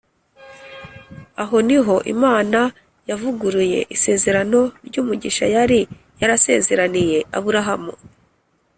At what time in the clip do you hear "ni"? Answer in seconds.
1.67-1.77